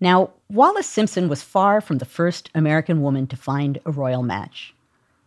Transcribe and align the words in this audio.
Now, 0.00 0.30
Wallis 0.50 0.88
Simpson 0.88 1.28
was 1.28 1.42
far 1.42 1.80
from 1.80 1.98
the 1.98 2.04
first 2.04 2.50
American 2.54 3.00
woman 3.00 3.26
to 3.28 3.36
find 3.36 3.80
a 3.86 3.90
royal 3.90 4.22
match. 4.22 4.74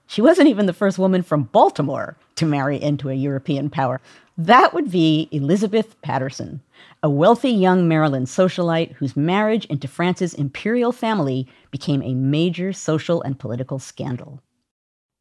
She 0.07 0.21
wasn't 0.21 0.47
even 0.47 0.65
the 0.65 0.73
first 0.73 0.97
woman 0.97 1.21
from 1.21 1.43
Baltimore 1.43 2.17
to 2.35 2.45
marry 2.45 2.81
into 2.81 3.09
a 3.09 3.13
European 3.13 3.69
power. 3.69 3.99
That 4.37 4.73
would 4.73 4.91
be 4.91 5.27
Elizabeth 5.31 5.99
Patterson, 6.01 6.61
a 7.01 7.09
wealthy 7.09 7.49
young 7.49 7.87
Maryland 7.87 8.27
socialite 8.27 8.93
whose 8.93 9.17
marriage 9.17 9.65
into 9.65 9.87
France's 9.87 10.33
imperial 10.33 10.91
family 10.91 11.47
became 11.71 12.01
a 12.01 12.13
major 12.13 12.71
social 12.71 13.21
and 13.21 13.37
political 13.37 13.79
scandal. 13.79 14.41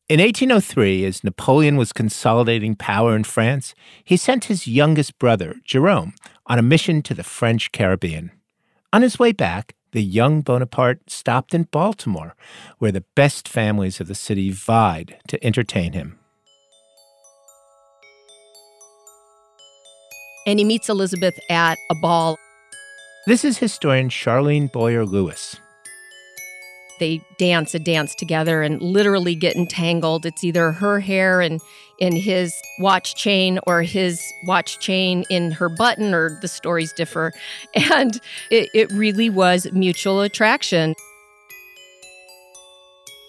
In 0.08 0.20
1803, 0.20 1.04
as 1.04 1.24
Napoleon 1.24 1.76
was 1.76 1.92
consolidating 1.92 2.76
power 2.76 3.16
in 3.16 3.24
France, 3.24 3.74
he 4.04 4.16
sent 4.16 4.44
his 4.44 4.68
youngest 4.68 5.18
brother, 5.18 5.56
Jerome, 5.64 6.14
on 6.46 6.60
a 6.60 6.62
mission 6.62 7.02
to 7.02 7.14
the 7.14 7.24
French 7.24 7.72
Caribbean. 7.72 8.30
On 8.92 9.02
his 9.02 9.18
way 9.18 9.32
back, 9.32 9.74
the 9.92 10.02
young 10.02 10.42
Bonaparte 10.42 11.10
stopped 11.10 11.54
in 11.54 11.64
Baltimore, 11.64 12.34
where 12.78 12.92
the 12.92 13.04
best 13.14 13.48
families 13.48 14.00
of 14.00 14.08
the 14.08 14.14
city 14.14 14.50
vied 14.50 15.18
to 15.28 15.44
entertain 15.44 15.92
him. 15.92 16.18
And 20.46 20.58
he 20.58 20.64
meets 20.64 20.88
Elizabeth 20.88 21.34
at 21.50 21.76
a 21.90 21.94
ball. 21.96 22.36
This 23.26 23.44
is 23.44 23.58
historian 23.58 24.08
Charlene 24.08 24.70
Boyer 24.70 25.04
Lewis. 25.04 25.56
They 26.98 27.20
dance 27.38 27.74
a 27.74 27.78
dance 27.78 28.14
together 28.14 28.62
and 28.62 28.80
literally 28.80 29.34
get 29.34 29.56
entangled. 29.56 30.26
It's 30.26 30.44
either 30.44 30.72
her 30.72 31.00
hair 31.00 31.40
and 31.40 31.60
in 31.98 32.14
his 32.14 32.54
watch 32.78 33.14
chain 33.14 33.58
or 33.66 33.82
his 33.82 34.20
watch 34.44 34.78
chain 34.80 35.24
in 35.30 35.50
her 35.50 35.68
button, 35.68 36.14
or 36.14 36.38
the 36.40 36.48
stories 36.48 36.92
differ. 36.92 37.32
And 37.96 38.20
it, 38.50 38.68
it 38.74 38.90
really 38.92 39.30
was 39.30 39.66
mutual 39.72 40.20
attraction. 40.20 40.94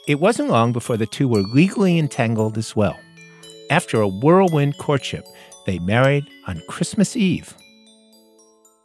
It 0.07 0.19
wasn't 0.19 0.49
long 0.49 0.71
before 0.71 0.97
the 0.97 1.05
two 1.05 1.27
were 1.27 1.41
legally 1.41 1.99
entangled 1.99 2.57
as 2.57 2.75
well. 2.75 2.97
After 3.69 4.01
a 4.01 4.07
whirlwind 4.07 4.77
courtship, 4.77 5.25
they 5.65 5.79
married 5.79 6.23
on 6.47 6.61
Christmas 6.69 7.15
Eve. 7.15 7.55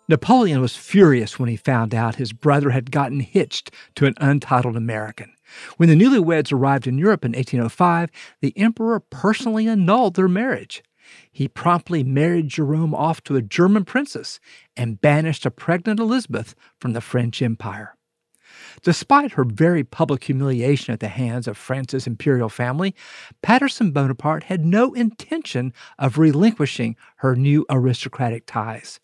Napoleon 0.09 0.61
was 0.61 0.77
furious 0.77 1.39
when 1.39 1.49
he 1.49 1.57
found 1.57 1.95
out 1.95 2.17
his 2.17 2.33
brother 2.33 2.71
had 2.71 2.91
gotten 2.91 3.21
hitched 3.21 3.71
to 3.95 4.07
an 4.07 4.15
untitled 4.19 4.77
American. 4.77 5.33
When 5.77 5.89
the 5.89 5.95
newlyweds 5.95 6.53
arrived 6.53 6.87
in 6.87 6.99
Europe 6.99 7.25
in 7.25 7.33
1805, 7.33 8.11
the 8.41 8.53
emperor 8.57 9.01
personally 9.01 9.69
annulled 9.69 10.17
their 10.17 10.29
marriage. 10.29 10.83
He 11.31 11.47
promptly 11.47 12.03
married 12.03 12.49
Jerome 12.49 12.95
off 12.95 13.23
to 13.25 13.37
a 13.37 13.43
German 13.43 13.85
princess 13.85 14.41
and 14.77 15.01
banished 15.01 15.47
a 15.47 15.51
pregnant 15.51 16.01
Elizabeth 16.01 16.55
from 16.81 16.93
the 16.93 17.01
French 17.01 17.41
Empire. 17.41 17.97
Despite 18.83 19.33
her 19.33 19.45
very 19.45 19.85
public 19.85 20.25
humiliation 20.25 20.93
at 20.93 21.01
the 21.01 21.09
hands 21.09 21.47
of 21.47 21.57
France's 21.57 22.07
imperial 22.07 22.49
family, 22.49 22.95
Patterson 23.41 23.93
Bonaparte 23.93 24.45
had 24.45 24.65
no 24.65 24.95
intention 24.95 25.73
of 25.99 26.19
relinquishing 26.19 26.97
her 27.17 27.37
new 27.37 27.65
aristocratic 27.71 28.47
ties. 28.47 29.01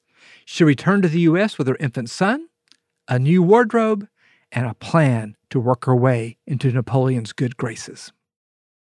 She 0.51 0.65
returned 0.65 1.03
to 1.03 1.11
the 1.11 1.21
U.S. 1.21 1.59
with 1.59 1.69
her 1.69 1.77
infant 1.79 2.09
son, 2.09 2.49
a 3.07 3.19
new 3.19 3.43
wardrobe, 3.43 4.09
and 4.51 4.65
a 4.65 4.73
plan 4.73 5.37
to 5.51 5.61
work 5.61 5.85
her 5.85 5.95
way 5.95 6.39
into 6.47 6.73
Napoleon's 6.73 7.35
good 7.35 7.59
graces. 7.59 8.13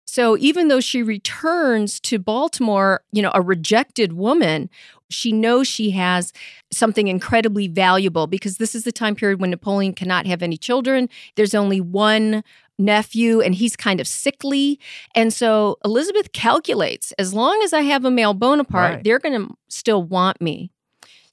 So 0.04 0.36
even 0.36 0.68
though 0.68 0.80
she 0.80 1.02
returns 1.02 2.00
to 2.00 2.18
Baltimore, 2.18 3.02
you 3.12 3.22
know, 3.22 3.30
a 3.32 3.40
rejected 3.40 4.12
woman, 4.12 4.68
she 5.08 5.32
knows 5.32 5.66
she 5.66 5.92
has 5.92 6.34
something 6.70 7.08
incredibly 7.08 7.66
valuable 7.66 8.26
because 8.26 8.58
this 8.58 8.74
is 8.74 8.84
the 8.84 8.92
time 8.92 9.14
period 9.14 9.40
when 9.40 9.48
Napoleon 9.48 9.94
cannot 9.94 10.26
have 10.26 10.42
any 10.42 10.58
children. 10.58 11.08
There's 11.36 11.54
only 11.54 11.80
one 11.80 12.44
nephew 12.78 13.40
and 13.40 13.54
he's 13.54 13.74
kind 13.74 14.00
of 14.00 14.06
sickly. 14.06 14.78
And 15.14 15.32
so 15.32 15.78
Elizabeth 15.82 16.32
calculates 16.32 17.12
as 17.12 17.32
long 17.32 17.58
as 17.64 17.72
I 17.72 17.80
have 17.80 18.04
a 18.04 18.10
male 18.10 18.34
Bonaparte, 18.34 18.96
right. 18.96 19.02
they're 19.02 19.18
going 19.18 19.48
to 19.48 19.54
still 19.68 20.02
want 20.02 20.42
me. 20.42 20.73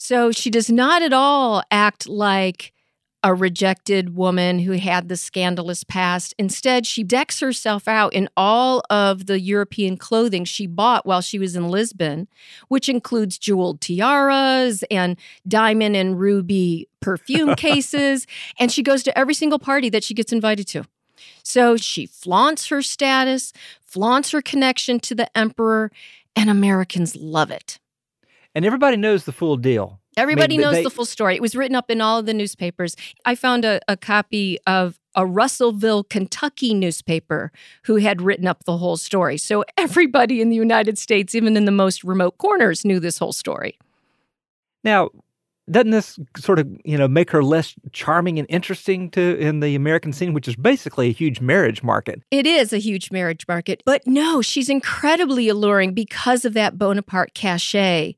So 0.04 0.32
she 0.32 0.50
does 0.50 0.68
not 0.68 1.04
at 1.04 1.14
all 1.14 1.62
act 1.70 2.10
like 2.10 2.74
a 3.22 3.36
rejected 3.36 4.16
woman 4.16 4.58
who 4.58 4.72
had 4.72 5.10
the 5.10 5.16
scandalous 5.16 5.84
past. 5.84 6.34
Instead, 6.40 6.88
she 6.88 7.04
decks 7.04 7.40
herself 7.40 7.88
out 7.88 8.12
in 8.12 8.28
all 8.36 8.82
of 8.90 9.28
the 9.28 9.40
European 9.40 9.98
clothing 9.98 10.44
she 10.44 10.66
bought 10.66 11.06
while 11.06 11.22
she 11.22 11.38
was 11.38 11.56
in 11.56 11.70
Lisbon, 11.70 12.28
which 12.68 12.90
includes 12.90 13.38
jeweled 13.38 13.80
tiaras 13.80 14.84
and 14.90 15.18
diamond 15.48 15.96
and 15.96 16.20
ruby 16.20 16.90
perfume 17.00 17.54
cases. 17.56 18.26
And 18.58 18.72
she 18.72 18.82
goes 18.82 19.04
to 19.04 19.16
every 19.16 19.36
single 19.36 19.60
party 19.60 19.90
that 19.90 20.04
she 20.04 20.16
gets 20.16 20.34
invited 20.34 20.66
to. 20.70 20.86
So 21.44 21.78
she 21.78 22.08
flaunts 22.08 22.70
her 22.70 22.82
status, 22.82 23.54
flaunts 23.84 24.32
her 24.32 24.42
connection 24.42 25.00
to 25.02 25.14
the 25.14 25.38
emperor, 25.38 25.92
and 26.36 26.50
Americans 26.50 27.16
love 27.16 27.52
it 27.52 27.78
and 28.56 28.66
everybody 28.66 28.98
knows 28.98 29.26
the 29.26 29.32
full 29.32 29.58
deal. 29.58 30.00
Everybody 30.18 30.56
I 30.56 30.58
mean, 30.58 30.62
knows 30.62 30.76
they, 30.76 30.84
the 30.84 30.90
full 30.90 31.06
story. 31.06 31.36
It 31.36 31.42
was 31.42 31.56
written 31.56 31.76
up 31.76 31.90
in 31.90 32.02
all 32.02 32.20
of 32.20 32.26
the 32.26 32.34
newspapers. 32.34 32.98
I 33.24 33.36
found 33.36 33.64
a, 33.64 33.80
a 33.88 33.96
copy 33.96 34.58
of 34.68 35.00
a 35.16 35.26
Russellville, 35.26 36.04
Kentucky 36.04 36.74
newspaper 36.74 37.52
who 37.84 37.96
had 37.98 38.22
written 38.22 38.48
up 38.48 38.66
the 38.66 38.78
whole 38.78 38.98
story. 38.98 39.38
So 39.38 39.64
everybody 39.78 40.42
in 40.42 40.50
the 40.50 40.56
United 40.56 40.98
States, 40.98 41.34
even 41.34 41.56
in 41.56 41.66
the 41.66 41.72
most 41.72 42.04
remote 42.04 42.38
corners, 42.38 42.84
knew 42.84 43.00
this 43.00 43.18
whole 43.18 43.34
story. 43.34 43.78
Now, 44.84 45.12
doesn't 45.70 45.92
this 45.92 46.20
sort 46.38 46.60
of 46.60 46.68
you 46.84 46.98
know 46.98 47.08
make 47.08 47.32
her 47.32 47.44
less 47.44 47.76
charming 47.92 48.40
and 48.40 48.48
interesting 48.50 49.10
to 49.12 49.38
in 49.38 49.60
the 49.60 49.76
American 49.76 50.14
scene, 50.14 50.34
which 50.34 50.48
is 50.48 50.56
basically 50.56 51.10
a 51.10 51.14
huge 51.14 51.42
marriage 51.42 51.84
market? 51.84 52.22
It 52.32 52.46
is 52.48 52.74
a 52.74 52.78
huge 52.78 53.12
marriage 53.12 53.48
market, 53.48 53.84
but 53.86 54.06
no, 54.08 54.42
she's 54.42 54.70
incredibly 54.70 55.48
alluring 55.50 55.94
because 55.94 56.46
of 56.46 56.54
that 56.54 56.78
Bonaparte 56.78 57.34
cachet 57.34 58.16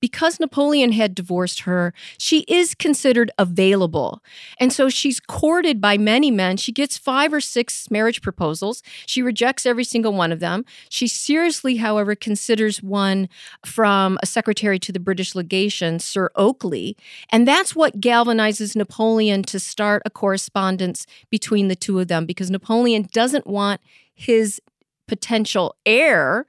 because 0.00 0.40
Napoleon 0.40 0.92
had 0.92 1.14
divorced 1.14 1.60
her, 1.60 1.92
she 2.18 2.40
is 2.48 2.74
considered 2.74 3.30
available. 3.38 4.22
And 4.58 4.72
so 4.72 4.88
she's 4.88 5.20
courted 5.20 5.80
by 5.80 5.98
many 5.98 6.30
men. 6.30 6.56
She 6.56 6.72
gets 6.72 6.96
five 6.96 7.32
or 7.32 7.40
six 7.40 7.90
marriage 7.90 8.22
proposals. 8.22 8.82
She 9.06 9.22
rejects 9.22 9.66
every 9.66 9.84
single 9.84 10.12
one 10.12 10.32
of 10.32 10.40
them. 10.40 10.64
She 10.88 11.06
seriously, 11.06 11.76
however, 11.76 12.14
considers 12.14 12.82
one 12.82 13.28
from 13.64 14.18
a 14.22 14.26
secretary 14.26 14.78
to 14.80 14.92
the 14.92 15.00
British 15.00 15.34
legation, 15.34 15.98
Sir 15.98 16.30
Oakeley. 16.36 16.96
And 17.30 17.46
that's 17.46 17.76
what 17.76 18.00
galvanizes 18.00 18.74
Napoleon 18.74 19.42
to 19.44 19.60
start 19.60 20.02
a 20.04 20.10
correspondence 20.10 21.06
between 21.30 21.68
the 21.68 21.76
two 21.76 22.00
of 22.00 22.08
them 22.08 22.26
because 22.26 22.50
Napoleon 22.50 23.08
doesn't 23.12 23.46
want 23.46 23.80
his 24.14 24.60
potential 25.06 25.74
heir 25.84 26.46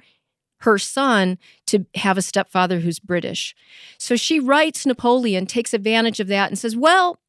her 0.61 0.77
son 0.77 1.37
to 1.67 1.85
have 1.95 2.17
a 2.17 2.21
stepfather 2.21 2.79
who's 2.79 2.99
British. 2.99 3.55
So 3.97 4.15
she 4.15 4.39
writes 4.39 4.85
Napoleon, 4.85 5.45
takes 5.45 5.73
advantage 5.73 6.19
of 6.19 6.27
that, 6.27 6.49
and 6.49 6.57
says, 6.57 6.75
Well, 6.75 7.19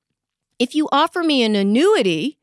if 0.59 0.75
you 0.75 0.89
offer 0.93 1.23
me 1.23 1.43
an 1.43 1.57
annuity, 1.57 2.39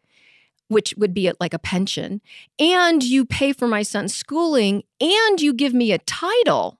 which 0.67 0.93
would 0.97 1.13
be 1.13 1.31
like 1.39 1.53
a 1.53 1.59
pension, 1.59 2.21
and 2.59 3.03
you 3.03 3.25
pay 3.25 3.53
for 3.53 3.67
my 3.67 3.81
son's 3.81 4.13
schooling, 4.13 4.83
and 4.99 5.41
you 5.41 5.53
give 5.53 5.73
me 5.73 5.91
a 5.91 5.99
title, 5.99 6.79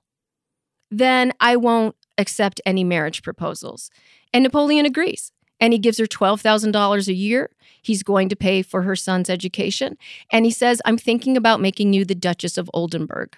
then 0.90 1.32
I 1.40 1.56
won't 1.56 1.96
accept 2.18 2.60
any 2.66 2.84
marriage 2.84 3.22
proposals. 3.22 3.90
And 4.32 4.42
Napoleon 4.42 4.86
agrees. 4.86 5.32
And 5.60 5.74
he 5.74 5.78
gives 5.78 5.98
her 5.98 6.06
$12,000 6.06 7.08
a 7.08 7.12
year. 7.12 7.50
He's 7.82 8.02
going 8.02 8.30
to 8.30 8.36
pay 8.36 8.62
for 8.62 8.82
her 8.82 8.96
son's 8.96 9.28
education. 9.28 9.98
And 10.30 10.46
he 10.46 10.50
says, 10.50 10.80
I'm 10.84 10.96
thinking 10.96 11.36
about 11.36 11.60
making 11.60 11.92
you 11.92 12.04
the 12.04 12.14
Duchess 12.14 12.56
of 12.56 12.70
Oldenburg. 12.72 13.36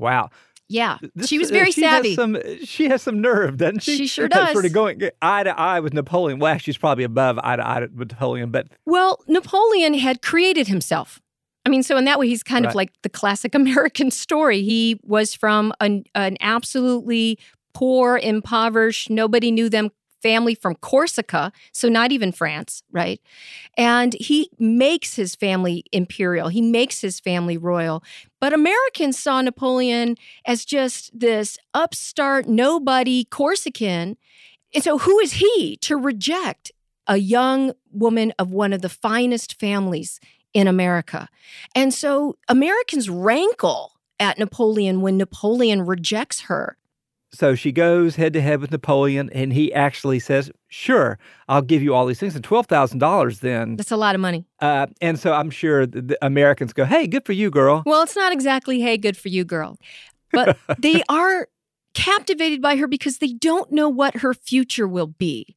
Wow. 0.00 0.30
Yeah, 0.68 0.98
this, 1.16 1.26
she 1.26 1.38
was 1.38 1.50
very 1.50 1.72
she 1.72 1.80
savvy. 1.80 2.10
Has 2.10 2.16
some, 2.16 2.38
she 2.62 2.88
has 2.88 3.02
some 3.02 3.20
nerve, 3.20 3.56
doesn't 3.56 3.82
she? 3.82 3.96
She 3.96 4.06
sure 4.06 4.28
does. 4.28 4.52
Sort 4.52 4.64
of 4.64 4.72
going 4.72 5.02
eye 5.20 5.42
to 5.42 5.58
eye 5.58 5.80
with 5.80 5.92
Napoleon. 5.92 6.38
Well, 6.38 6.58
she's 6.58 6.78
probably 6.78 7.02
above 7.02 7.40
eye 7.42 7.56
to 7.56 7.66
eye 7.66 7.80
with 7.80 8.12
Napoleon, 8.12 8.52
but 8.52 8.68
well, 8.86 9.18
Napoleon 9.26 9.94
had 9.94 10.22
created 10.22 10.68
himself. 10.68 11.20
I 11.66 11.70
mean, 11.70 11.82
so 11.82 11.96
in 11.96 12.04
that 12.04 12.20
way, 12.20 12.28
he's 12.28 12.44
kind 12.44 12.64
right. 12.64 12.70
of 12.70 12.76
like 12.76 12.92
the 13.02 13.08
classic 13.08 13.54
American 13.56 14.12
story. 14.12 14.62
He 14.62 15.00
was 15.02 15.34
from 15.34 15.72
an, 15.80 16.04
an 16.14 16.36
absolutely 16.40 17.40
poor, 17.72 18.18
impoverished, 18.18 19.10
nobody 19.10 19.50
knew 19.50 19.68
them 19.68 19.90
family 20.22 20.54
from 20.54 20.74
Corsica, 20.76 21.52
so 21.72 21.88
not 21.88 22.12
even 22.12 22.32
France, 22.32 22.82
right? 22.90 23.20
And 23.76 24.14
he 24.14 24.50
makes 24.58 25.14
his 25.16 25.34
family 25.34 25.84
imperial, 25.92 26.48
he 26.48 26.62
makes 26.62 27.00
his 27.00 27.20
family 27.20 27.56
royal. 27.56 28.02
But 28.40 28.52
Americans 28.52 29.18
saw 29.18 29.40
Napoleon 29.40 30.16
as 30.44 30.64
just 30.64 31.18
this 31.18 31.58
upstart, 31.74 32.48
nobody 32.48 33.24
Corsican. 33.24 34.16
And 34.74 34.84
so, 34.84 34.98
who 34.98 35.18
is 35.18 35.34
he 35.34 35.76
to 35.78 35.96
reject 35.96 36.72
a 37.06 37.16
young 37.16 37.72
woman 37.92 38.32
of 38.38 38.52
one 38.52 38.72
of 38.72 38.82
the 38.82 38.88
finest 38.88 39.58
families 39.58 40.20
in 40.54 40.66
America? 40.66 41.28
And 41.74 41.92
so, 41.92 42.36
Americans 42.48 43.10
rankle 43.10 43.92
at 44.20 44.38
Napoleon 44.38 45.00
when 45.00 45.16
Napoleon 45.16 45.86
rejects 45.86 46.42
her. 46.42 46.76
So 47.32 47.54
she 47.54 47.70
goes 47.70 48.16
head 48.16 48.32
to 48.32 48.40
head 48.40 48.60
with 48.60 48.72
Napoleon, 48.72 49.30
and 49.32 49.52
he 49.52 49.72
actually 49.72 50.18
says, 50.18 50.50
Sure, 50.68 51.18
I'll 51.48 51.62
give 51.62 51.82
you 51.82 51.94
all 51.94 52.06
these 52.06 52.18
things. 52.18 52.34
And 52.34 52.44
$12,000 52.44 53.40
then. 53.40 53.76
That's 53.76 53.92
a 53.92 53.96
lot 53.96 54.14
of 54.14 54.20
money. 54.20 54.46
Uh, 54.60 54.88
and 55.00 55.18
so 55.18 55.32
I'm 55.32 55.50
sure 55.50 55.86
the, 55.86 56.02
the 56.02 56.18
Americans 56.24 56.72
go, 56.72 56.84
Hey, 56.84 57.06
good 57.06 57.24
for 57.24 57.32
you, 57.32 57.50
girl. 57.50 57.82
Well, 57.86 58.02
it's 58.02 58.16
not 58.16 58.32
exactly, 58.32 58.80
hey, 58.80 58.96
good 58.96 59.16
for 59.16 59.28
you, 59.28 59.44
girl. 59.44 59.78
But 60.32 60.58
they 60.78 61.02
are 61.08 61.48
captivated 61.94 62.62
by 62.62 62.76
her 62.76 62.86
because 62.86 63.18
they 63.18 63.32
don't 63.32 63.70
know 63.72 63.88
what 63.88 64.16
her 64.16 64.34
future 64.34 64.88
will 64.88 65.08
be. 65.08 65.56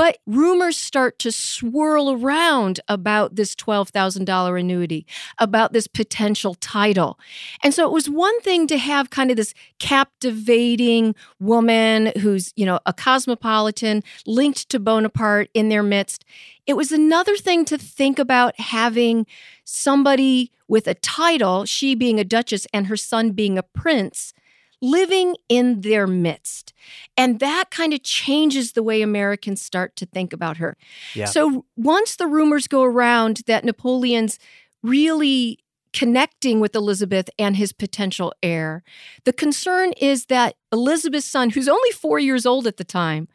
But 0.00 0.16
rumors 0.26 0.78
start 0.78 1.18
to 1.18 1.30
swirl 1.30 2.10
around 2.10 2.80
about 2.88 3.36
this 3.36 3.54
$12,000 3.54 4.58
annuity, 4.58 5.04
about 5.38 5.74
this 5.74 5.86
potential 5.86 6.54
title. 6.54 7.18
And 7.62 7.74
so 7.74 7.84
it 7.84 7.92
was 7.92 8.08
one 8.08 8.40
thing 8.40 8.66
to 8.68 8.78
have 8.78 9.10
kind 9.10 9.30
of 9.30 9.36
this 9.36 9.52
captivating 9.78 11.14
woman 11.38 12.12
who's, 12.18 12.54
you 12.56 12.64
know, 12.64 12.80
a 12.86 12.94
cosmopolitan 12.94 14.02
linked 14.24 14.70
to 14.70 14.80
Bonaparte 14.80 15.50
in 15.52 15.68
their 15.68 15.82
midst. 15.82 16.24
It 16.66 16.78
was 16.78 16.92
another 16.92 17.36
thing 17.36 17.66
to 17.66 17.76
think 17.76 18.18
about 18.18 18.58
having 18.58 19.26
somebody 19.64 20.50
with 20.66 20.86
a 20.86 20.94
title, 20.94 21.66
she 21.66 21.94
being 21.94 22.18
a 22.18 22.24
duchess 22.24 22.66
and 22.72 22.86
her 22.86 22.96
son 22.96 23.32
being 23.32 23.58
a 23.58 23.62
prince, 23.62 24.32
living 24.82 25.36
in 25.48 25.82
their 25.82 26.06
midst. 26.06 26.72
And 27.16 27.38
that 27.40 27.70
kind 27.70 27.92
of 27.92 28.02
changes 28.02 28.72
the 28.72 28.82
way 28.82 29.02
Americans 29.02 29.60
start 29.60 29.96
to 29.96 30.06
think 30.06 30.32
about 30.32 30.56
her. 30.56 30.76
Yeah. 31.14 31.26
So 31.26 31.66
once 31.76 32.16
the 32.16 32.26
rumors 32.26 32.66
go 32.66 32.82
around 32.82 33.42
that 33.46 33.64
Napoleon's 33.64 34.38
really 34.82 35.58
connecting 35.92 36.60
with 36.60 36.74
Elizabeth 36.74 37.28
and 37.38 37.56
his 37.56 37.72
potential 37.72 38.32
heir, 38.42 38.82
the 39.24 39.32
concern 39.32 39.92
is 40.00 40.26
that 40.26 40.56
Elizabeth's 40.72 41.26
son, 41.26 41.50
who's 41.50 41.68
only 41.68 41.90
four 41.90 42.18
years 42.18 42.46
old 42.46 42.66
at 42.66 42.76
the 42.76 42.84
time, 42.84 43.28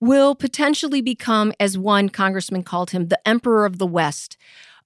will 0.00 0.34
potentially 0.34 1.00
become, 1.00 1.52
as 1.58 1.76
one 1.78 2.08
congressman 2.08 2.62
called 2.62 2.90
him, 2.90 3.08
the 3.08 3.28
Emperor 3.28 3.64
of 3.64 3.78
the 3.78 3.86
West. 3.86 4.36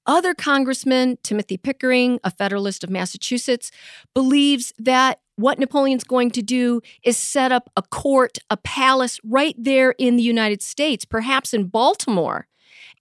Other 0.06 0.34
congressman, 0.34 1.18
Timothy 1.22 1.56
Pickering, 1.56 2.20
a 2.24 2.30
Federalist 2.30 2.82
of 2.84 2.90
Massachusetts, 2.90 3.70
believes 4.14 4.72
that 4.78 5.20
what 5.40 5.58
Napoleon's 5.58 6.04
going 6.04 6.30
to 6.32 6.42
do 6.42 6.80
is 7.02 7.16
set 7.16 7.52
up 7.52 7.70
a 7.76 7.82
court, 7.82 8.38
a 8.48 8.56
palace 8.56 9.18
right 9.24 9.54
there 9.58 9.92
in 9.98 10.16
the 10.16 10.22
United 10.22 10.62
States, 10.62 11.04
perhaps 11.04 11.54
in 11.54 11.64
Baltimore. 11.64 12.46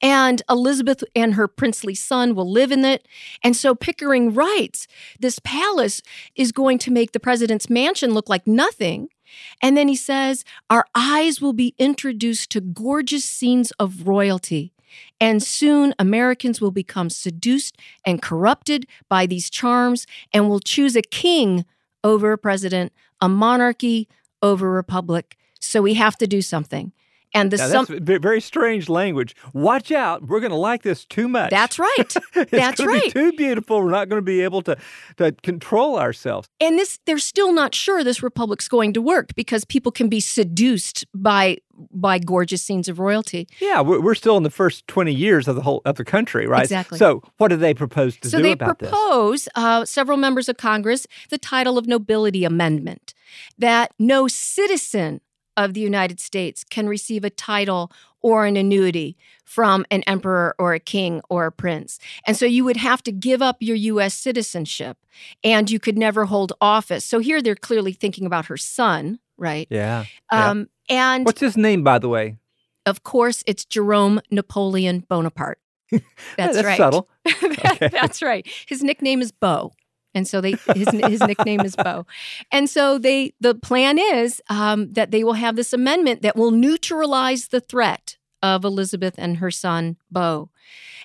And 0.01 0.41
Elizabeth 0.49 1.03
and 1.13 1.33
her 1.33 1.47
princely 1.47 1.93
son 1.93 2.33
will 2.33 2.49
live 2.49 2.71
in 2.71 2.85
it. 2.85 3.05
And 3.43 3.55
so 3.55 3.75
Pickering 3.75 4.33
writes 4.33 4.87
this 5.19 5.39
palace 5.39 6.01
is 6.35 6.51
going 6.53 6.77
to 6.79 6.91
make 6.91 7.11
the 7.11 7.19
president's 7.19 7.69
mansion 7.69 8.13
look 8.13 8.29
like 8.29 8.47
nothing. 8.47 9.09
And 9.61 9.75
then 9.75 9.87
he 9.87 9.95
says, 9.95 10.45
Our 10.69 10.85
eyes 10.95 11.41
will 11.41 11.53
be 11.53 11.75
introduced 11.77 12.49
to 12.51 12.61
gorgeous 12.61 13.25
scenes 13.25 13.71
of 13.71 14.07
royalty. 14.07 14.73
And 15.19 15.43
soon 15.43 15.93
Americans 15.99 16.61
will 16.61 16.71
become 16.71 17.09
seduced 17.09 17.77
and 18.05 18.21
corrupted 18.21 18.87
by 19.07 19.25
these 19.25 19.49
charms 19.49 20.07
and 20.33 20.49
will 20.49 20.59
choose 20.59 20.95
a 20.95 21.01
king 21.01 21.65
over 22.03 22.31
a 22.31 22.37
president, 22.37 22.93
a 23.21 23.29
monarchy 23.29 24.07
over 24.41 24.67
a 24.67 24.71
republic. 24.71 25.37
So 25.59 25.81
we 25.81 25.95
have 25.95 26.17
to 26.17 26.27
do 26.27 26.41
something. 26.41 26.93
And 27.33 27.51
the 27.51 27.57
Now, 27.57 27.67
some, 27.67 27.85
that's 27.89 28.21
very 28.21 28.41
strange 28.41 28.89
language. 28.89 29.35
Watch 29.53 29.91
out. 29.91 30.27
We're 30.27 30.39
going 30.39 30.51
to 30.51 30.57
like 30.57 30.81
this 30.81 31.05
too 31.05 31.27
much. 31.27 31.51
that's 31.51 31.77
right. 31.79 31.95
it's 31.97 32.51
that's 32.51 32.83
right. 32.83 33.03
Be 33.03 33.11
too 33.11 33.31
beautiful. 33.33 33.81
We're 33.81 33.91
not 33.91 34.09
going 34.09 34.17
to 34.17 34.25
be 34.25 34.41
able 34.41 34.61
to, 34.63 34.77
to 35.17 35.31
control 35.43 35.99
ourselves. 35.99 36.49
And 36.59 36.77
this 36.77 36.99
they're 37.05 37.19
still 37.19 37.53
not 37.53 37.75
sure 37.75 38.03
this 38.03 38.23
republic's 38.23 38.67
going 38.67 38.93
to 38.93 39.01
work 39.01 39.35
because 39.35 39.63
people 39.63 39.91
can 39.91 40.09
be 40.09 40.19
seduced 40.19 41.05
by 41.13 41.57
by 41.91 42.19
gorgeous 42.19 42.61
scenes 42.61 42.89
of 42.89 42.99
royalty. 42.99 43.47
Yeah, 43.59 43.81
we're, 43.81 44.01
we're 44.01 44.15
still 44.15 44.35
in 44.37 44.43
the 44.43 44.49
first 44.49 44.87
20 44.87 45.13
years 45.13 45.47
of 45.47 45.55
the 45.55 45.61
whole 45.61 45.81
of 45.85 45.95
the 45.95 46.05
country, 46.05 46.47
right? 46.47 46.63
Exactly. 46.63 46.97
So, 46.97 47.23
what 47.37 47.49
do 47.49 47.55
they 47.55 47.73
propose 47.73 48.17
to 48.17 48.29
so 48.29 48.41
do 48.41 48.51
about 48.51 48.79
this? 48.79 48.89
So 48.89 48.95
they 48.95 48.97
propose 48.97 49.49
uh, 49.55 49.85
several 49.85 50.17
members 50.17 50.49
of 50.49 50.57
Congress 50.57 51.07
the 51.29 51.37
title 51.37 51.77
of 51.77 51.87
nobility 51.87 52.43
amendment 52.43 53.13
that 53.57 53.93
no 53.99 54.27
citizen 54.27 55.21
of 55.59 55.73
the 55.75 55.81
United 55.81 56.19
States 56.19 56.63
can 56.63 56.87
receive 56.87 57.23
a 57.23 57.29
title 57.29 57.91
or 58.21 58.45
an 58.45 58.57
annuity 58.57 59.15
from 59.45 59.85
an 59.91 60.01
emperor 60.07 60.55
or 60.57 60.73
a 60.73 60.79
king 60.79 61.21
or 61.29 61.45
a 61.45 61.51
prince. 61.51 61.99
And 62.25 62.35
so 62.37 62.45
you 62.45 62.63
would 62.65 62.77
have 62.77 63.03
to 63.03 63.11
give 63.11 63.41
up 63.41 63.57
your 63.59 63.75
US 63.75 64.13
citizenship 64.13 64.97
and 65.43 65.69
you 65.69 65.79
could 65.79 65.97
never 65.97 66.25
hold 66.25 66.53
office. 66.61 67.03
So 67.05 67.19
here 67.19 67.41
they're 67.41 67.55
clearly 67.55 67.93
thinking 67.93 68.25
about 68.25 68.45
her 68.45 68.57
son, 68.57 69.19
right? 69.37 69.67
Yeah. 69.69 70.05
yeah. 70.31 70.49
Um, 70.49 70.69
and 70.89 71.25
What's 71.25 71.41
his 71.41 71.55
name, 71.57 71.83
by 71.83 71.99
the 71.99 72.09
way? 72.09 72.37
of 72.85 73.03
course, 73.03 73.43
it's 73.45 73.65
Jerome 73.65 74.19
Napoleon 74.31 75.05
Bonaparte. 75.07 75.59
That's, 75.91 76.03
That's 76.37 76.63
right. 76.63 76.77
subtle. 76.77 77.09
That- 77.25 77.65
Okay. 77.81 77.89
That's 77.89 78.21
right. 78.21 78.47
His 78.67 78.81
nickname 78.83 79.21
is 79.21 79.31
Bo. 79.31 79.71
And 80.13 80.27
so 80.27 80.41
they 80.41 80.51
his 80.75 80.89
his 80.89 81.21
nickname 81.21 81.61
is 81.61 81.75
Bo, 81.75 82.05
and 82.51 82.69
so 82.69 82.97
they 82.97 83.33
the 83.39 83.55
plan 83.55 83.97
is 83.97 84.41
um, 84.49 84.91
that 84.93 85.11
they 85.11 85.23
will 85.23 85.33
have 85.33 85.55
this 85.55 85.73
amendment 85.73 86.21
that 86.21 86.35
will 86.35 86.51
neutralize 86.51 87.47
the 87.47 87.61
threat 87.61 88.17
of 88.41 88.63
Elizabeth 88.63 89.15
and 89.17 89.37
her 89.37 89.51
son 89.51 89.97
Bo, 90.11 90.49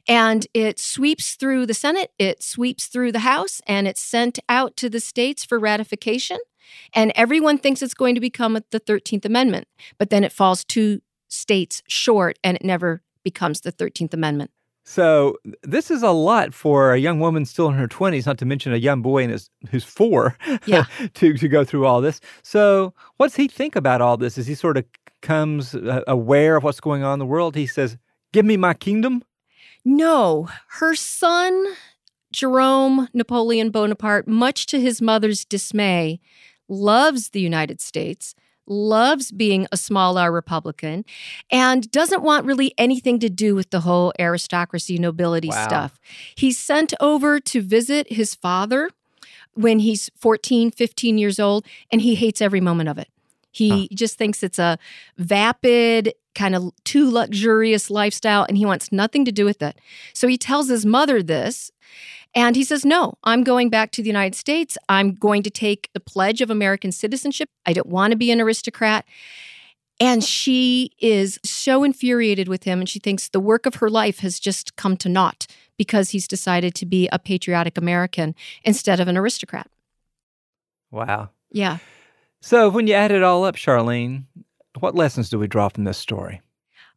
and 0.07 0.47
it 0.55 0.79
sweeps 0.79 1.35
through 1.35 1.67
the 1.67 1.75
Senate, 1.75 2.13
it 2.19 2.43
sweeps 2.43 2.87
through 2.87 3.13
the 3.13 3.21
House, 3.21 3.61
and 3.67 3.87
it's 3.87 4.03
sent 4.03 4.39
out 4.49 4.77
to 4.77 4.89
the 4.89 5.01
states 5.01 5.45
for 5.45 5.59
ratification. 5.59 6.39
And 6.95 7.13
everyone 7.15 7.59
thinks 7.59 7.83
it's 7.83 7.95
going 7.95 8.15
to 8.15 8.21
become 8.21 8.59
the 8.71 8.79
Thirteenth 8.79 9.25
Amendment, 9.25 9.69
but 9.99 10.11
then 10.11 10.25
it 10.25 10.33
falls 10.33 10.65
two 10.65 11.03
states 11.29 11.83
short, 11.87 12.39
and 12.43 12.57
it 12.57 12.65
never 12.65 13.03
becomes 13.23 13.61
the 13.61 13.71
Thirteenth 13.71 14.15
Amendment. 14.15 14.51
So, 14.87 15.39
this 15.63 15.91
is 15.91 16.03
a 16.03 16.11
lot 16.11 16.53
for 16.53 16.93
a 16.93 16.99
young 16.99 17.19
woman 17.19 17.47
still 17.47 17.69
in 17.69 17.75
her 17.75 17.89
20s, 17.89 18.27
not 18.27 18.37
to 18.39 18.45
mention 18.45 18.73
a 18.75 18.77
young 18.77 19.01
boy 19.01 19.23
in 19.23 19.31
his, 19.31 19.49
who's 19.71 19.85
four, 19.85 20.37
Yeah. 20.67 20.85
to, 21.15 21.33
to 21.39 21.49
go 21.49 21.65
through 21.65 21.87
all 21.87 22.03
this. 22.03 22.21
So, 22.43 22.93
what's 23.17 23.37
he 23.37 23.49
think 23.49 23.77
about 23.77 24.01
all 24.03 24.17
this 24.19 24.37
as 24.37 24.47
he 24.47 24.55
sort 24.55 24.77
of 24.77 24.85
comes 25.23 25.75
uh, 25.75 26.03
aware 26.07 26.57
of 26.57 26.65
what's 26.65 26.81
going 26.81 27.03
on 27.03 27.15
in 27.15 27.19
the 27.19 27.25
world? 27.27 27.57
He 27.57 27.67
says, 27.67 27.97
Give 28.35 28.45
me 28.45 28.57
my 28.59 28.75
kingdom. 28.75 29.25
No, 29.87 30.49
her 30.79 30.95
son, 30.95 31.65
Jerome 32.33 33.09
Napoleon 33.15 33.71
Bonaparte, 33.71 34.29
much 34.29 34.67
to 34.67 34.81
his 34.81 35.01
mother's 35.01 35.45
dismay, 35.47 36.21
loves 36.69 37.31
the 37.31 37.41
United 37.41 37.81
States, 37.81 38.35
loves 38.67 39.31
being 39.31 39.67
a 39.73 39.77
small 39.77 40.19
r 40.19 40.33
Republican, 40.33 41.05
and 41.51 41.91
doesn't 41.91 42.23
want 42.23 42.47
really 42.47 42.73
anything 42.79 43.19
to 43.21 43.29
do 43.29 43.55
with 43.55 43.71
the 43.71 43.81
whole 43.81 44.13
aristocracy, 44.19 44.99
nobility 44.99 45.49
Wow. 45.49 45.65
stuff. 45.67 46.01
He's 46.35 46.59
sent 46.59 46.95
over 47.01 47.41
to 47.41 47.61
visit 47.63 48.13
his 48.13 48.35
father 48.35 48.91
when 49.55 49.79
he's 49.81 50.11
14, 50.17 50.71
15 50.71 51.19
years 51.19 51.39
old, 51.39 51.65
and 51.93 52.01
he 52.01 52.15
hates 52.17 52.41
every 52.43 52.61
moment 52.61 52.89
of 52.89 52.99
it. 52.99 53.09
He 53.55 53.89
just 53.95 54.19
thinks 54.19 54.43
it's 54.43 54.59
a 54.59 54.79
vapid, 55.17 56.13
kind 56.35 56.55
of 56.55 56.73
too 56.85 57.11
luxurious 57.11 57.91
lifestyle, 57.91 58.45
and 58.49 58.57
he 58.57 58.67
wants 58.67 58.91
nothing 58.91 59.25
to 59.25 59.33
do 59.33 59.45
with 59.45 59.63
it. 59.63 59.79
So 60.13 60.27
he 60.27 60.37
tells 60.37 60.69
his 60.69 60.85
mother 60.85 61.23
this, 61.23 61.71
and 62.35 62.57
he 62.57 62.65
says, 62.65 62.85
No, 62.85 63.15
I'm 63.23 63.45
going 63.45 63.71
back 63.71 63.93
to 63.93 64.03
the 64.03 64.09
United 64.09 64.35
States. 64.35 64.77
I'm 64.89 65.15
going 65.15 65.45
to 65.45 65.51
take 65.51 65.89
the 65.93 66.01
pledge 66.01 66.41
of 66.41 66.51
American 66.51 66.91
citizenship. 66.91 67.49
I 67.65 67.73
don't 67.73 67.87
want 67.87 68.11
to 68.11 68.17
be 68.17 68.31
an 68.31 68.41
aristocrat. 68.41 69.05
And 70.01 70.25
she 70.25 70.91
is 70.99 71.39
so 71.45 71.85
infuriated 71.85 72.49
with 72.49 72.65
him, 72.65 72.81
and 72.81 72.89
she 72.89 72.99
thinks 72.99 73.29
the 73.29 73.39
work 73.39 73.65
of 73.65 73.77
her 73.77 73.89
life 73.89 74.19
has 74.19 74.41
just 74.41 74.75
come 74.75 74.97
to 74.97 75.09
naught 75.09 75.47
because 75.79 76.11
he's 76.11 76.27
decided 76.27 76.75
to 76.75 76.87
be 76.87 77.09
a 77.13 77.19
patriotic 77.21 77.79
American 77.79 78.35
instead 78.65 78.99
of 78.99 79.07
an 79.07 79.17
aristocrat. 79.17 79.69
Wow. 80.91 81.31
Yeah. 81.53 81.79
So, 82.45 82.69
when 82.69 82.87
you 82.87 82.93
add 82.93 83.11
it 83.11 83.23
all 83.23 83.45
up, 83.45 83.57
Charlene, 83.57 84.25
what 84.79 84.95
lessons 84.95 85.31
do 85.31 85.39
we 85.39 85.47
draw 85.47 85.71
from 85.71 85.85
this 85.85 85.97
story? 85.97 86.43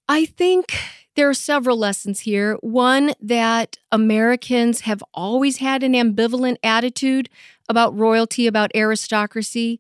I 0.10 0.26
think 0.26 0.78
there 1.16 1.30
are 1.30 1.34
several 1.34 1.78
lessons 1.78 2.20
here. 2.20 2.58
One, 2.60 3.14
that 3.22 3.78
Americans 3.90 4.82
have 4.82 5.02
always 5.14 5.60
had 5.60 5.84
an 5.84 5.94
ambivalent 5.94 6.58
attitude 6.64 7.30
about 7.70 7.98
royalty, 7.98 8.46
about 8.46 8.76
aristocracy. 8.76 9.80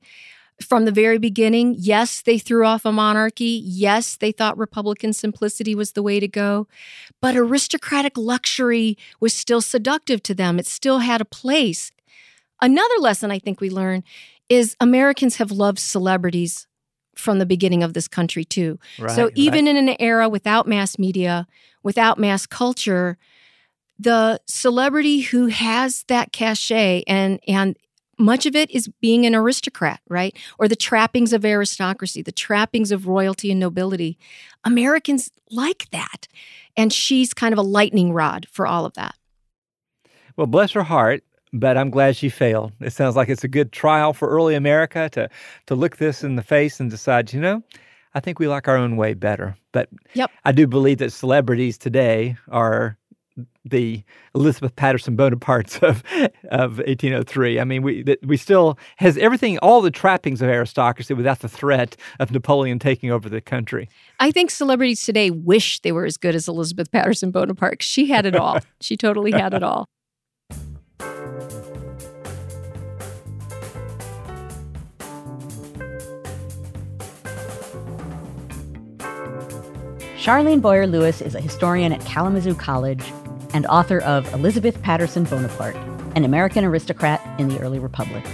From 0.61 0.85
the 0.85 0.91
very 0.93 1.17
beginning, 1.17 1.75
yes, 1.77 2.21
they 2.21 2.39
threw 2.39 2.65
off 2.65 2.85
a 2.85 2.93
monarchy. 2.93 3.61
Yes, 3.65 4.15
they 4.15 4.31
thought 4.31 4.57
Republican 4.57 5.11
simplicity 5.11 5.75
was 5.75 5.91
the 5.91 6.01
way 6.01 6.21
to 6.21 6.29
go. 6.29 6.69
But 7.21 7.35
aristocratic 7.35 8.17
luxury 8.17 8.97
was 9.19 9.33
still 9.33 9.59
seductive 9.59 10.23
to 10.23 10.33
them, 10.33 10.59
it 10.59 10.65
still 10.65 10.99
had 10.99 11.19
a 11.19 11.25
place. 11.25 11.91
Another 12.61 12.95
lesson 12.99 13.29
I 13.29 13.37
think 13.37 13.61
we 13.61 13.69
learn 13.69 14.03
is 14.49 14.75
Americans 14.79 15.37
have 15.37 15.51
loved 15.51 15.79
celebrities 15.79 16.67
from 17.15 17.39
the 17.39 17.45
beginning 17.45 17.83
of 17.83 17.93
this 17.93 18.07
country, 18.07 18.45
too. 18.45 18.79
So 19.07 19.31
even 19.35 19.67
in 19.67 19.75
an 19.77 19.95
era 19.99 20.29
without 20.29 20.67
mass 20.67 20.99
media, 20.99 21.47
without 21.83 22.19
mass 22.19 22.45
culture, 22.45 23.17
the 23.97 24.39
celebrity 24.45 25.21
who 25.21 25.47
has 25.47 26.03
that 26.07 26.31
cachet 26.31 27.03
and 27.07 27.39
and 27.47 27.75
much 28.19 28.45
of 28.45 28.55
it 28.55 28.71
is 28.71 28.87
being 28.99 29.25
an 29.25 29.35
aristocrat, 29.35 29.99
right? 30.09 30.35
Or 30.57 30.67
the 30.67 30.75
trappings 30.75 31.33
of 31.33 31.45
aristocracy, 31.45 32.21
the 32.21 32.31
trappings 32.31 32.91
of 32.91 33.07
royalty 33.07 33.51
and 33.51 33.59
nobility. 33.59 34.17
Americans 34.63 35.29
like 35.51 35.87
that. 35.91 36.27
And 36.75 36.91
she's 36.91 37.33
kind 37.33 37.53
of 37.53 37.59
a 37.59 37.63
lightning 37.63 38.13
rod 38.13 38.47
for 38.51 38.65
all 38.65 38.85
of 38.85 38.93
that. 38.95 39.15
Well, 40.35 40.47
bless 40.47 40.71
her 40.71 40.83
heart, 40.83 41.23
but 41.53 41.77
I'm 41.77 41.89
glad 41.89 42.15
she 42.15 42.29
failed. 42.29 42.73
It 42.79 42.93
sounds 42.93 43.15
like 43.15 43.29
it's 43.29 43.43
a 43.43 43.47
good 43.47 43.71
trial 43.71 44.13
for 44.13 44.29
early 44.29 44.55
America 44.55 45.09
to 45.13 45.29
to 45.67 45.75
look 45.75 45.97
this 45.97 46.23
in 46.23 46.35
the 46.35 46.43
face 46.43 46.79
and 46.79 46.89
decide, 46.89 47.33
you 47.33 47.39
know, 47.39 47.63
I 48.13 48.19
think 48.19 48.39
we 48.39 48.47
like 48.47 48.67
our 48.67 48.77
own 48.77 48.97
way 48.97 49.13
better. 49.13 49.55
But 49.71 49.89
yep. 50.13 50.31
I 50.45 50.51
do 50.51 50.67
believe 50.67 50.97
that 50.99 51.11
celebrities 51.11 51.77
today 51.77 52.35
are 52.49 52.97
the 53.63 54.03
Elizabeth 54.33 54.75
Patterson 54.75 55.15
Bonapartes 55.15 55.81
of 55.87 56.03
of 56.49 56.77
1803. 56.77 57.59
I 57.59 57.63
mean, 57.63 57.81
we 57.83 58.03
that 58.03 58.25
we 58.25 58.37
still 58.37 58.77
has 58.97 59.17
everything, 59.17 59.57
all 59.59 59.81
the 59.81 59.91
trappings 59.91 60.41
of 60.41 60.49
aristocracy 60.49 61.13
without 61.13 61.39
the 61.39 61.49
threat 61.49 61.95
of 62.19 62.31
Napoleon 62.31 62.79
taking 62.79 63.11
over 63.11 63.29
the 63.29 63.41
country. 63.41 63.89
I 64.19 64.31
think 64.31 64.49
celebrities 64.49 65.03
today 65.03 65.29
wish 65.29 65.79
they 65.81 65.91
were 65.91 66.05
as 66.05 66.17
good 66.17 66.35
as 66.35 66.47
Elizabeth 66.47 66.91
Patterson 66.91 67.31
Bonaparte. 67.31 67.83
She 67.83 68.07
had 68.07 68.25
it 68.25 68.35
all. 68.35 68.59
she 68.81 68.97
totally 68.97 69.31
had 69.31 69.53
it 69.53 69.63
all. 69.63 69.87
Charlene 80.27 80.61
Boyer 80.61 80.87
Lewis 80.87 81.21
is 81.21 81.35
a 81.35 81.39
historian 81.39 81.93
at 81.93 82.03
Kalamazoo 82.03 82.53
College 82.53 83.13
and 83.53 83.65
author 83.67 84.01
of 84.01 84.27
Elizabeth 84.33 84.81
Patterson 84.81 85.23
Bonaparte, 85.23 85.77
an 86.17 86.25
American 86.25 86.65
aristocrat 86.65 87.21
in 87.39 87.47
the 87.47 87.57
early 87.61 87.79
republic. 87.79 88.25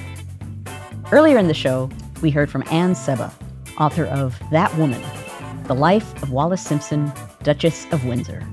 Earlier 1.11 1.37
in 1.37 1.47
the 1.47 1.53
show, 1.53 1.91
we 2.23 2.31
heard 2.31 2.49
from 2.49 2.63
Anne 2.71 2.95
Sebba, 2.95 3.31
author 3.77 4.05
of 4.05 4.41
That 4.49 4.75
Woman 4.75 5.03
The 5.65 5.75
Life 5.75 6.23
of 6.23 6.31
Wallis 6.31 6.65
Simpson, 6.65 7.11
Duchess 7.43 7.85
of 7.91 8.03
Windsor. 8.05 8.43